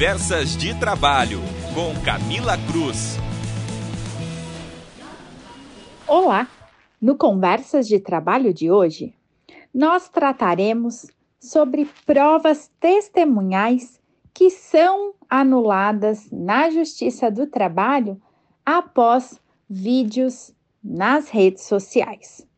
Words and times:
Conversas 0.00 0.56
de 0.56 0.74
Trabalho, 0.80 1.40
com 1.74 1.92
Camila 2.02 2.56
Cruz. 2.72 3.18
Olá! 6.08 6.48
No 6.98 7.18
Conversas 7.18 7.86
de 7.86 8.00
Trabalho 8.00 8.54
de 8.54 8.70
hoje, 8.70 9.14
nós 9.74 10.08
trataremos 10.08 11.06
sobre 11.38 11.86
provas 12.06 12.72
testemunhais 12.80 14.00
que 14.32 14.48
são 14.48 15.12
anuladas 15.28 16.30
na 16.32 16.70
Justiça 16.70 17.30
do 17.30 17.46
Trabalho 17.46 18.18
após 18.64 19.38
vídeos 19.68 20.50
nas 20.82 21.28
redes 21.28 21.64
sociais. 21.64 22.48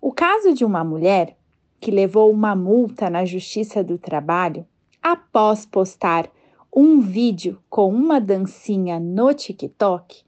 O 0.00 0.10
caso 0.10 0.54
de 0.54 0.64
uma 0.64 0.82
mulher 0.82 1.36
que 1.78 1.90
levou 1.90 2.32
uma 2.32 2.56
multa 2.56 3.10
na 3.10 3.26
Justiça 3.26 3.84
do 3.84 3.98
Trabalho 3.98 4.66
após 5.02 5.66
postar 5.66 6.30
um 6.74 7.00
vídeo 7.00 7.58
com 7.68 7.92
uma 7.92 8.20
dancinha 8.20 8.98
no 9.00 9.34
TikTok 9.34 10.22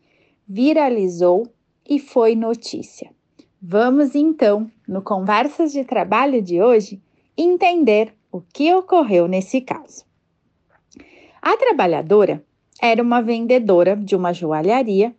viralizou 0.47 1.47
e 1.89 1.99
foi 1.99 2.35
notícia. 2.35 3.11
Vamos 3.63 4.15
então, 4.15 4.71
no 4.87 5.01
Conversas 5.01 5.73
de 5.73 5.85
Trabalho 5.85 6.43
de 6.43 6.61
hoje, 6.61 7.01
entender 7.37 8.13
o 8.31 8.41
que 8.41 8.75
ocorreu 8.75 9.27
nesse 9.27 9.61
caso. 9.61 10.05
A 11.41 11.57
trabalhadora 11.57 12.45
era 12.81 13.03
uma 13.03 13.23
vendedora 13.23 13.97
de 13.97 14.15
uma 14.15 14.33
joalharia 14.33 15.15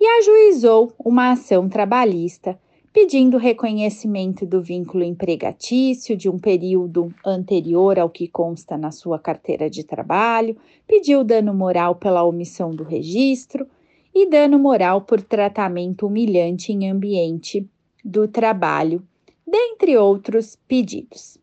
e 0.00 0.06
ajuizou 0.18 0.92
uma 0.98 1.32
ação 1.32 1.68
trabalhista 1.68 2.58
pedindo 3.00 3.36
reconhecimento 3.36 4.44
do 4.44 4.60
vínculo 4.60 5.04
empregatício 5.04 6.16
de 6.16 6.28
um 6.28 6.36
período 6.36 7.14
anterior 7.24 7.96
ao 7.96 8.10
que 8.10 8.26
consta 8.26 8.76
na 8.76 8.90
sua 8.90 9.20
carteira 9.20 9.70
de 9.70 9.84
trabalho, 9.84 10.56
pediu 10.84 11.22
dano 11.22 11.54
moral 11.54 11.94
pela 11.94 12.24
omissão 12.24 12.74
do 12.74 12.82
registro 12.82 13.68
e 14.12 14.28
dano 14.28 14.58
moral 14.58 15.02
por 15.02 15.22
tratamento 15.22 16.08
humilhante 16.08 16.72
em 16.72 16.90
ambiente 16.90 17.64
do 18.04 18.26
trabalho, 18.26 19.00
dentre 19.46 19.96
outros 19.96 20.56
pedidos. 20.66 21.38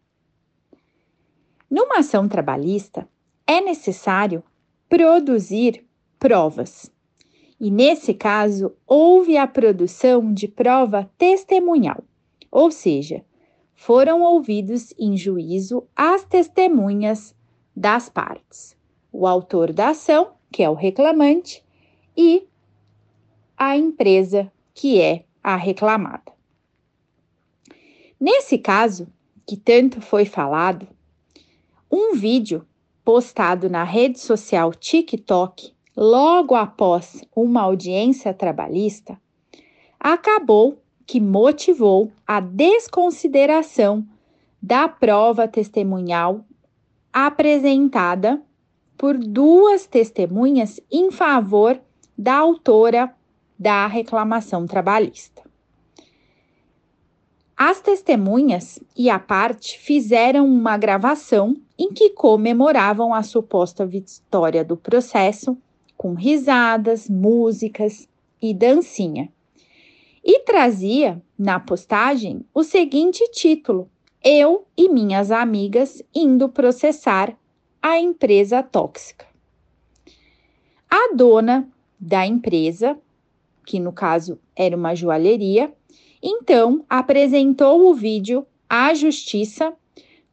Numa 1.71 1.99
ação 1.99 2.27
trabalhista, 2.27 3.08
é 3.47 3.61
necessário 3.61 4.43
produzir 4.89 5.85
provas. 6.19 6.91
E 7.59 7.72
nesse 7.72 8.14
caso, 8.14 8.73
houve 8.86 9.38
a 9.38 9.48
produção 9.48 10.34
de 10.34 10.48
prova 10.48 11.09
testemunhal, 11.17 12.03
ou 12.52 12.70
seja, 12.70 13.23
foram 13.73 14.22
ouvidos 14.22 14.94
em 14.98 15.16
juízo 15.16 15.83
as 15.95 16.23
testemunhas 16.23 17.36
das 17.76 18.09
partes, 18.09 18.76
o 19.11 19.28
autor 19.28 19.72
da 19.72 19.89
ação, 19.89 20.33
que 20.52 20.64
é 20.64 20.70
o 20.70 20.73
reclamante, 20.73 21.64
e 22.16 22.48
a 23.58 23.78
empresa, 23.78 24.52
que 24.73 25.00
é 25.00 25.26
a 25.44 25.56
reclamada. 25.56 26.33
Nesse 28.20 28.58
caso, 28.58 29.08
que 29.45 29.56
tanto 29.56 30.02
foi 30.02 30.26
falado, 30.26 30.88
um 31.92 32.16
vídeo 32.16 32.66
postado 33.03 33.70
na 33.70 33.83
rede 33.83 34.20
social 34.20 34.73
TikTok 34.73 35.74
logo 35.95 36.55
após 36.55 37.23
uma 37.35 37.61
audiência 37.61 38.33
trabalhista 38.33 39.19
acabou 39.99 40.77
que 41.05 41.21
motivou 41.21 42.11
a 42.25 42.39
desconsideração 42.39 44.05
da 44.61 44.87
prova 44.87 45.47
testemunhal 45.47 46.43
apresentada 47.13 48.41
por 48.97 49.17
duas 49.17 49.85
testemunhas 49.85 50.79
em 50.91 51.11
favor 51.11 51.79
da 52.17 52.35
autora 52.35 53.13
da 53.57 53.87
reclamação 53.87 54.65
trabalhista. 54.65 55.43
As 57.58 57.80
testemunhas 57.80 58.80
e 58.97 59.09
a 59.09 59.17
parte 59.17 59.80
fizeram 59.80 60.45
uma 60.45 60.77
gravação 60.77 61.55
em 61.80 61.93
que 61.93 62.09
comemoravam 62.09 63.14
a 63.14 63.23
suposta 63.23 63.86
vitória 63.86 64.64
do 64.64 64.75
processo, 64.75 65.58
com 65.98 66.14
risadas, 66.14 67.10
músicas 67.10 68.08
e 68.42 68.54
dancinha. 68.54 69.32
E 70.23 70.39
trazia 70.39 71.22
na 71.38 71.60
postagem 71.60 72.45
o 72.54 72.64
seguinte 72.64 73.23
título: 73.32 73.89
Eu 74.23 74.66
e 74.76 74.89
minhas 74.89 75.32
amigas 75.32 76.02
indo 76.14 76.50
processar 76.50 77.38
a 77.82 78.00
empresa 78.00 78.64
tóxica. 78.64 79.28
A 80.89 81.14
dona 81.14 81.70
da 82.00 82.26
empresa, 82.26 82.98
que 83.66 83.80
no 83.80 83.92
caso 83.92 84.39
era 84.56 84.76
uma 84.76 84.95
joalheria, 84.95 85.72
então 86.22 86.83
apresentou 86.89 87.88
o 87.88 87.94
vídeo 87.94 88.45
à 88.67 88.94
justiça 88.94 89.73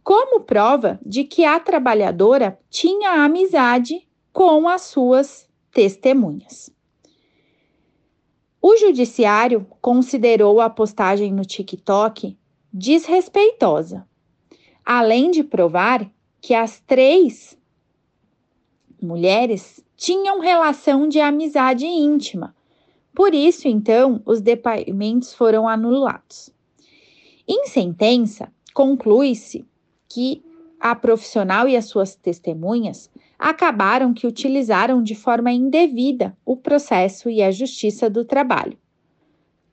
como 0.03 0.41
prova 0.41 0.99
de 1.05 1.25
que 1.25 1.44
a 1.44 1.61
trabalhadora 1.61 2.59
tinha 2.71 3.25
amizade 3.25 4.06
com 4.33 4.69
as 4.69 4.83
suas 4.83 5.47
testemunhas. 5.72 6.71
O 8.60 8.77
judiciário 8.77 9.66
considerou 9.81 10.60
a 10.60 10.71
postagem 10.71 11.33
no 11.33 11.44
TikTok 11.44 12.37
desrespeitosa, 12.72 14.06
além 14.84 15.31
de 15.31 15.43
provar 15.43 16.09
que 16.41 16.55
as 16.55 16.81
três 16.81 17.59
mulheres 19.00 19.84
tinham 19.97 20.41
relação 20.41 21.09
de 21.09 21.21
amizade 21.21 21.87
íntima. 21.87 22.55
Por 23.15 23.34
isso, 23.34 23.66
então, 23.66 24.22
os 24.25 24.41
depoimentos 24.41 25.34
foram 25.34 25.69
anulados. 25.69 26.50
Em 27.47 27.66
sentença, 27.66 28.53
conclui-se 28.72 29.66
que 30.09 30.43
a 30.78 30.94
profissional 30.94 31.69
e 31.69 31.77
as 31.77 31.87
suas 31.87 32.15
testemunhas 32.15 33.11
acabaram 33.42 34.14
que 34.14 34.25
utilizaram 34.25 35.03
de 35.03 35.16
forma 35.16 35.50
indevida 35.50 36.36
o 36.44 36.56
processo 36.56 37.28
e 37.28 37.42
a 37.42 37.50
justiça 37.50 38.08
do 38.08 38.25
trabalho, 38.25 38.78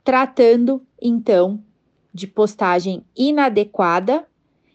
tratando 0.04 0.82
então 1.00 1.64
de 2.12 2.26
postagem 2.26 3.06
inadequada 3.16 4.26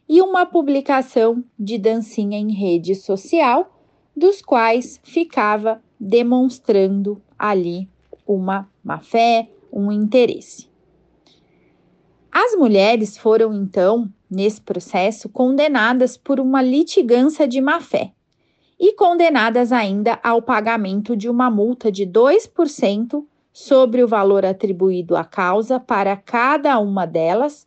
e 0.08 0.22
uma 0.22 0.46
publicação 0.46 1.42
de 1.58 1.76
dancinha 1.76 2.38
em 2.38 2.52
rede 2.52 2.94
social, 2.94 3.82
dos 4.16 4.40
quais 4.40 5.00
ficava 5.02 5.82
demonstrando 5.98 7.20
ali 7.36 7.88
uma 8.24 8.70
má 8.84 9.00
fé, 9.00 9.48
um 9.72 9.90
interesse. 9.90 10.68
As 12.30 12.54
mulheres 12.54 13.18
foram 13.18 13.52
então 13.52 14.08
nesse 14.30 14.60
processo 14.60 15.28
condenadas 15.28 16.16
por 16.16 16.38
uma 16.38 16.62
litigância 16.62 17.48
de 17.48 17.60
má-fé 17.60 18.12
e 18.78 18.94
condenadas 18.94 19.72
ainda 19.72 20.18
ao 20.22 20.42
pagamento 20.42 21.16
de 21.16 21.28
uma 21.28 21.50
multa 21.50 21.90
de 21.90 22.06
2% 22.06 23.24
sobre 23.52 24.02
o 24.02 24.08
valor 24.08 24.44
atribuído 24.44 25.16
à 25.16 25.24
causa 25.24 25.78
para 25.78 26.16
cada 26.16 26.78
uma 26.78 27.06
delas 27.06 27.66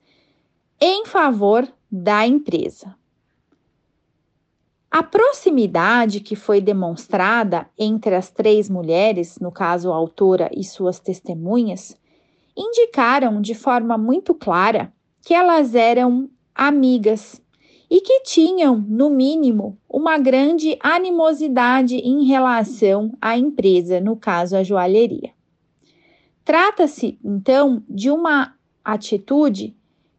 em 0.80 1.06
favor 1.06 1.68
da 1.90 2.28
empresa. 2.28 2.96
A 4.90 5.04
proximidade 5.04 6.20
que 6.20 6.36
foi 6.36 6.60
demonstrada 6.60 7.70
entre 7.78 8.16
as 8.16 8.30
três 8.30 8.70
mulheres, 8.70 9.38
no 9.40 9.52
caso 9.52 9.92
a 9.92 9.96
autora 9.96 10.50
e 10.54 10.64
suas 10.64 11.00
testemunhas, 11.00 11.98
indicaram 12.56 13.42
de 13.42 13.54
forma 13.54 13.98
muito 13.98 14.34
clara 14.34 14.92
que 15.22 15.34
elas 15.34 15.76
eram 15.76 16.30
amigas 16.56 17.42
e 17.90 18.02
que 18.02 18.22
tinham, 18.22 18.84
no 18.88 19.10
mínimo, 19.10 19.78
uma 19.90 20.18
grande 20.18 20.78
animosidade 20.82 21.96
em 21.96 22.26
relação 22.26 23.14
à 23.22 23.38
empresa, 23.38 24.02
no 24.02 24.16
caso 24.16 24.58
a 24.58 24.64
joalheria. 24.64 25.32
Trata-se, 26.44 27.18
então, 27.24 27.84
de 27.90 28.10
uma 28.10 28.56
atitude 28.84 29.76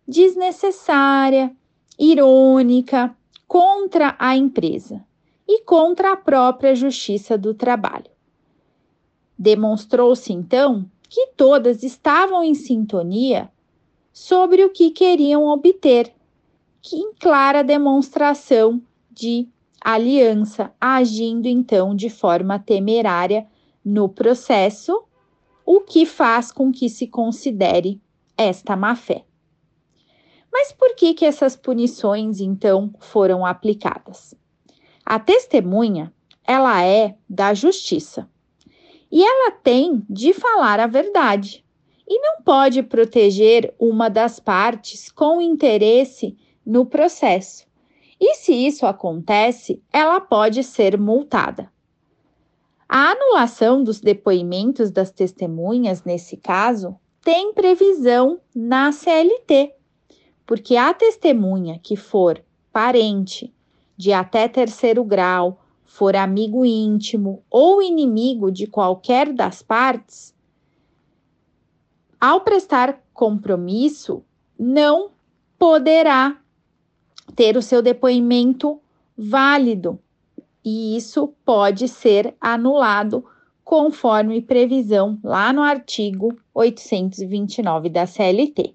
desnecessária, 0.07 1.55
irônica 1.99 3.15
contra 3.47 4.15
a 4.19 4.37
empresa 4.37 5.05
e 5.47 5.63
contra 5.63 6.13
a 6.13 6.17
própria 6.17 6.75
Justiça 6.75 7.37
do 7.37 7.55
Trabalho. 7.55 8.11
Demonstrou-se, 9.39 10.33
então, 10.33 10.91
que 11.09 11.29
todas 11.37 11.83
estavam 11.83 12.43
em 12.43 12.55
sintonia 12.55 13.51
sobre 14.13 14.65
o 14.65 14.71
que 14.71 14.91
queriam 14.91 15.47
obter 15.47 16.13
em 16.97 17.13
clara 17.15 17.63
demonstração 17.63 18.83
de 19.11 19.49
aliança, 19.81 20.73
agindo 20.81 21.47
então 21.47 21.95
de 21.95 22.11
forma 22.11 22.59
temerária 22.59 23.47
no 23.85 24.09
processo, 24.09 25.05
o 25.65 25.81
que 25.81 26.07
faz 26.07 26.51
com 26.51 26.73
que 26.73 26.89
se 26.89 27.07
considere 27.07 28.01
esta 28.37 28.77
má-fé. 28.77 29.25
Mas 30.53 30.73
por 30.73 30.95
que 30.95 31.15
que 31.15 31.25
essas 31.25 31.57
punições 31.57 32.41
então 32.41 32.93
foram 32.99 33.45
aplicadas? 33.45 34.35
A 35.05 35.19
testemunha, 35.19 36.13
ela 36.45 36.85
é 36.85 37.17
da 37.29 37.55
justiça. 37.55 38.29
E 39.11 39.23
ela 39.23 39.51
tem 39.51 40.05
de 40.09 40.33
falar 40.33 40.81
a 40.81 40.87
verdade. 40.87 41.65
E 42.07 42.19
não 42.21 42.43
pode 42.43 42.83
proteger 42.83 43.75
uma 43.79 44.09
das 44.09 44.41
partes 44.41 45.11
com 45.11 45.41
interesse 45.41 46.37
no 46.69 46.85
processo. 46.85 47.67
E 48.21 48.35
se 48.35 48.53
isso 48.53 48.85
acontece, 48.85 49.83
ela 49.91 50.21
pode 50.21 50.63
ser 50.63 51.01
multada. 51.01 51.73
A 52.87 53.13
anulação 53.13 53.83
dos 53.83 54.01
depoimentos 54.01 54.91
das 54.91 55.11
testemunhas, 55.11 56.05
nesse 56.05 56.37
caso, 56.37 56.95
tem 57.23 57.55
previsão 57.55 58.39
na 58.55 58.93
CLT, 58.93 59.75
porque 60.47 60.77
a 60.77 60.93
testemunha 60.93 61.81
que 61.83 61.97
for 61.97 62.43
parente 62.71 63.53
de 63.97 64.13
até 64.13 64.47
terceiro 64.47 65.03
grau, 65.03 65.63
for 65.87 66.15
amigo 66.15 66.67
íntimo 66.67 67.43
ou 67.51 67.83
inimigo 67.83 68.53
de 68.53 68.67
qualquer 68.67 69.33
das 69.33 69.63
partes, 69.63 70.35
ao 72.21 72.43
prestar 72.43 73.03
compromisso, 73.15 74.23
não 74.59 75.11
poderá 75.59 76.39
ter 77.35 77.57
o 77.57 77.63
seu 77.63 77.83
depoimento 77.83 78.81
válido 79.17 79.99
e 80.65 80.97
isso 80.97 81.33
pode 81.45 81.89
ser 81.89 82.35
anulado 82.41 83.25
conforme 83.65 84.43
previsão 84.43 85.19
lá 85.23 85.53
no 85.53 85.63
artigo 85.63 86.37
829 86.55 87.89
da 87.89 88.07
CLT. 88.07 88.75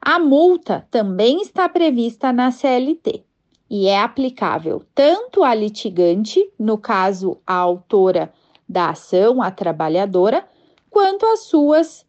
A 0.00 0.18
multa 0.18 0.86
também 0.90 1.40
está 1.40 1.68
prevista 1.68 2.32
na 2.32 2.50
CLT 2.50 3.24
e 3.68 3.86
é 3.86 4.00
aplicável 4.00 4.82
tanto 4.94 5.42
à 5.42 5.54
litigante, 5.54 6.48
no 6.58 6.78
caso 6.78 7.38
a 7.46 7.54
autora 7.54 8.32
da 8.68 8.90
ação, 8.90 9.42
a 9.42 9.50
trabalhadora, 9.50 10.48
quanto 10.90 11.26
às 11.26 11.40
suas 11.40 12.06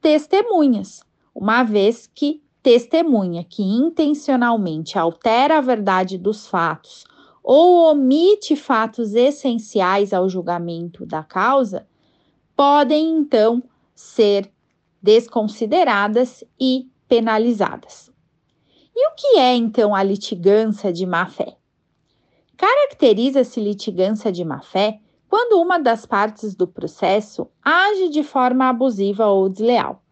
testemunhas, 0.00 1.02
uma 1.34 1.62
vez 1.62 2.10
que 2.14 2.42
testemunha 2.62 3.44
que 3.44 3.62
intencionalmente 3.62 4.98
altera 4.98 5.58
a 5.58 5.60
verdade 5.60 6.18
dos 6.18 6.46
fatos 6.46 7.06
ou 7.42 7.90
omite 7.90 8.54
fatos 8.56 9.14
essenciais 9.14 10.12
ao 10.12 10.28
julgamento 10.28 11.06
da 11.06 11.22
causa, 11.22 11.86
podem 12.54 13.16
então 13.16 13.62
ser 13.94 14.52
desconsideradas 15.02 16.44
e 16.60 16.90
penalizadas. 17.08 18.10
E 18.94 19.08
o 19.08 19.14
que 19.14 19.38
é 19.38 19.54
então 19.54 19.94
a 19.94 20.02
litigância 20.02 20.92
de 20.92 21.06
má-fé? 21.06 21.56
Caracteriza-se 22.56 23.60
litigância 23.60 24.30
de 24.32 24.44
má-fé 24.44 25.00
quando 25.28 25.60
uma 25.60 25.78
das 25.78 26.04
partes 26.04 26.54
do 26.54 26.66
processo 26.66 27.48
age 27.62 28.08
de 28.08 28.22
forma 28.22 28.68
abusiva 28.68 29.26
ou 29.26 29.48
desleal. 29.48 30.02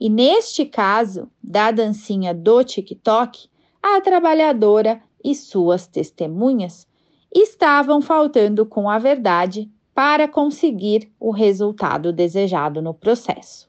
E 0.00 0.08
neste 0.08 0.64
caso, 0.64 1.30
da 1.42 1.70
dancinha 1.70 2.32
do 2.32 2.64
TikTok, 2.64 3.50
a 3.82 4.00
trabalhadora 4.00 5.02
e 5.22 5.34
suas 5.34 5.86
testemunhas 5.86 6.88
estavam 7.30 8.00
faltando 8.00 8.64
com 8.64 8.88
a 8.88 8.98
verdade 8.98 9.70
para 9.94 10.26
conseguir 10.26 11.12
o 11.20 11.30
resultado 11.30 12.14
desejado 12.14 12.80
no 12.80 12.94
processo. 12.94 13.68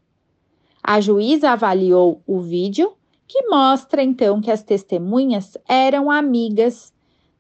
A 0.82 1.02
juíza 1.02 1.50
avaliou 1.52 2.22
o 2.26 2.40
vídeo, 2.40 2.94
que 3.28 3.50
mostra 3.50 4.02
então 4.02 4.40
que 4.40 4.50
as 4.50 4.64
testemunhas 4.64 5.58
eram 5.68 6.10
amigas 6.10 6.94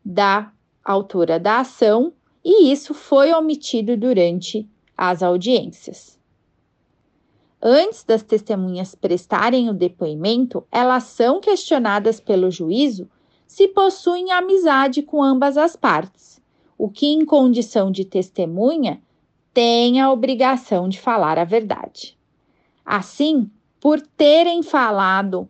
da 0.03 0.51
autora 0.83 1.39
da 1.39 1.61
ação 1.61 2.13
e 2.43 2.71
isso 2.71 2.93
foi 2.93 3.33
omitido 3.33 3.95
durante 3.95 4.69
as 4.97 5.23
audiências. 5.23 6.20
Antes 7.61 8.03
das 8.03 8.23
testemunhas 8.23 8.95
prestarem 8.95 9.69
o 9.69 9.73
depoimento, 9.73 10.65
elas 10.71 11.03
são 11.03 11.39
questionadas 11.39 12.19
pelo 12.19 12.49
juízo 12.49 13.07
se 13.45 13.67
possuem 13.67 14.31
amizade 14.31 15.03
com 15.03 15.21
ambas 15.21 15.57
as 15.57 15.75
partes, 15.75 16.41
o 16.77 16.89
que, 16.89 17.07
em 17.07 17.23
condição 17.23 17.91
de 17.91 18.03
testemunha, 18.03 18.99
tem 19.53 20.01
a 20.01 20.11
obrigação 20.11 20.89
de 20.89 20.99
falar 20.99 21.37
a 21.37 21.43
verdade. 21.43 22.17
Assim, 22.83 23.51
por 23.79 24.01
terem 24.01 24.63
falado, 24.63 25.47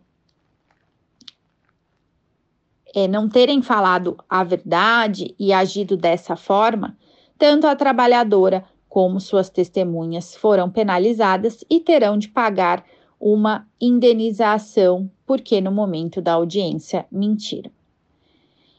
é, 2.94 3.08
não 3.08 3.28
terem 3.28 3.62
falado 3.62 4.18
a 4.28 4.44
verdade 4.44 5.34
e 5.38 5.52
agido 5.52 5.96
dessa 5.96 6.36
forma, 6.36 6.98
tanto 7.38 7.66
a 7.66 7.74
trabalhadora 7.74 8.64
como 8.92 9.18
suas 9.18 9.48
testemunhas 9.48 10.36
foram 10.36 10.68
penalizadas 10.68 11.64
e 11.70 11.80
terão 11.80 12.18
de 12.18 12.28
pagar 12.28 12.84
uma 13.18 13.66
indenização 13.80 15.10
porque 15.24 15.62
no 15.62 15.72
momento 15.72 16.20
da 16.20 16.34
audiência 16.34 17.06
mentiram. 17.10 17.70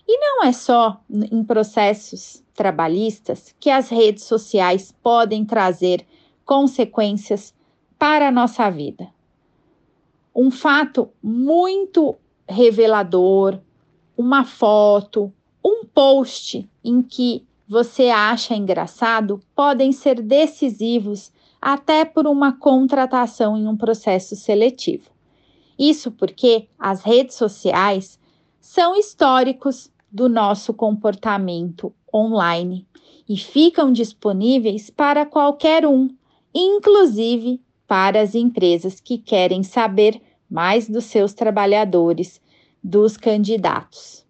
E 0.08 0.20
não 0.20 0.44
é 0.44 0.52
só 0.52 1.02
em 1.10 1.44
processos 1.44 2.44
trabalhistas 2.54 3.56
que 3.60 3.72
as 3.72 3.90
redes 3.90 4.26
sociais 4.26 4.94
podem 5.02 5.44
trazer 5.44 6.06
consequências 6.46 7.52
para 7.98 8.28
a 8.28 8.32
nossa 8.32 8.70
vida. 8.70 9.08
Um 10.36 10.52
fato 10.52 11.10
muito 11.24 12.16
revelador, 12.48 13.60
uma 14.16 14.46
foto, 14.46 15.34
um 15.66 15.84
post 15.84 16.70
em 16.84 17.02
que 17.02 17.44
você 17.74 18.10
acha 18.10 18.54
engraçado 18.54 19.40
podem 19.56 19.92
ser 19.92 20.22
decisivos 20.22 21.32
até 21.60 22.06
por 22.06 22.28
uma 22.28 22.52
contratação 22.52 23.58
em 23.58 23.68
um 23.68 23.76
processo 23.76 24.36
seletivo. 24.36 25.10
Isso 25.78 26.12
porque 26.12 26.68
as 26.78 27.02
redes 27.02 27.36
sociais 27.36 28.20
são 28.62 28.96
históricos 28.96 29.92
do 30.12 30.30
nosso 30.30 30.72
comportamento 30.72 31.92
online 32.14 32.86
e 33.28 33.36
ficam 33.38 33.92
disponíveis 33.92 34.92
para 34.92 35.26
qualquer 35.26 35.84
um, 35.84 36.16
inclusive 36.54 37.60
para 37.88 38.22
as 38.22 38.36
empresas 38.36 39.00
que 39.00 39.18
querem 39.18 39.64
saber 39.64 40.22
mais 40.48 40.88
dos 40.88 41.06
seus 41.06 41.34
trabalhadores, 41.34 42.40
dos 42.84 43.18
candidatos. 43.18 44.23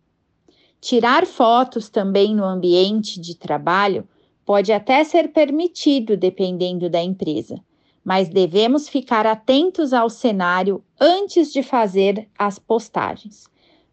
Tirar 0.83 1.25
fotos 1.25 1.87
também 1.87 2.35
no 2.35 2.43
ambiente 2.43 3.17
de 3.17 3.35
trabalho 3.35 4.05
pode 4.45 4.73
até 4.73 5.01
ser 5.05 5.31
permitido 5.31 6.17
dependendo 6.17 6.89
da 6.89 7.01
empresa, 7.01 7.57
mas 8.03 8.27
devemos 8.27 8.89
ficar 8.89 9.25
atentos 9.25 9.93
ao 9.93 10.09
cenário 10.09 10.83
antes 10.99 11.53
de 11.53 11.63
fazer 11.63 12.27
as 12.37 12.59
postagens. 12.59 13.45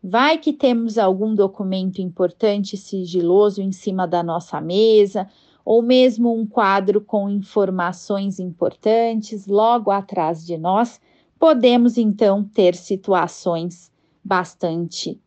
Vai 0.03 0.37
que 0.37 0.53
temos 0.53 0.99
algum 0.99 1.33
documento 1.33 2.03
importante 2.03 2.77
sigiloso 2.77 3.63
em 3.63 3.71
cima 3.71 4.05
da 4.05 4.21
nossa 4.21 4.61
mesa, 4.61 5.29
ou 5.65 5.83
mesmo 5.83 6.35
um 6.35 6.45
quadro 6.45 7.01
com 7.01 7.31
informações 7.31 8.41
importantes 8.41 9.47
logo 9.47 9.93
atrás 9.93 10.45
de 10.45 10.59
nós, 10.59 11.01
podemos 11.39 11.97
então 11.97 12.43
ter 12.43 12.75
situações 12.75 13.93
bastante 14.25 15.21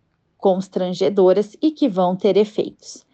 constrangedoras 0.43 1.55
e 1.61 1.71
que 1.71 1.87
vão 1.87 2.17
ter 2.17 2.35
efeitos. 2.35 3.05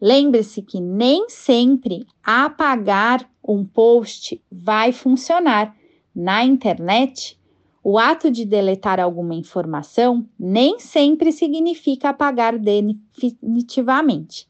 Lembre-se 0.00 0.62
que 0.62 0.80
nem 0.80 1.28
sempre 1.28 2.06
apagar 2.22 3.28
um 3.42 3.64
post 3.64 4.40
vai 4.48 4.92
funcionar. 4.92 5.74
Na 6.14 6.44
internet, 6.44 7.36
o 7.82 7.98
ato 7.98 8.30
de 8.30 8.44
deletar 8.44 9.00
alguma 9.00 9.34
informação 9.34 10.24
nem 10.38 10.78
sempre 10.78 11.32
significa 11.32 12.10
apagar 12.10 12.56
definitivamente. 12.56 14.48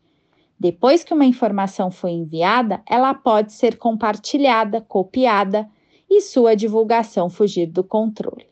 Depois 0.59 1.03
que 1.03 1.15
uma 1.15 1.25
informação 1.25 1.91
foi 1.91 2.11
enviada, 2.11 2.83
ela 2.87 3.15
pode 3.15 3.55
ser 3.55 3.79
compartilhada, 3.79 4.83
copiada 4.83 5.67
e 6.09 6.21
sua 6.21 6.55
divulgação 6.55 7.31
fugir 7.31 7.67
do 7.67 7.83
controle. 7.83 8.50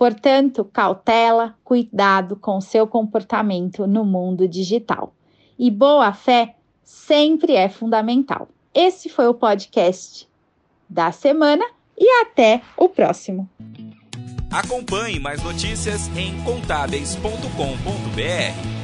Portanto, 0.00 0.64
cautela, 0.64 1.54
cuidado 1.62 2.34
com 2.34 2.58
seu 2.58 2.86
comportamento 2.86 3.86
no 3.86 4.02
mundo 4.02 4.48
digital. 4.48 5.12
E 5.58 5.70
boa 5.70 6.10
fé 6.14 6.54
sempre 6.82 7.52
é 7.52 7.68
fundamental. 7.68 8.48
Esse 8.72 9.10
foi 9.10 9.26
o 9.26 9.34
podcast 9.34 10.26
da 10.88 11.12
semana 11.12 11.66
e 11.98 12.22
até 12.22 12.62
o 12.78 12.88
próximo. 12.88 13.46
Acompanhe 14.50 15.20
mais 15.20 15.42
notícias 15.42 16.08
em 16.16 16.42
contábeis.com.br. 16.44 18.79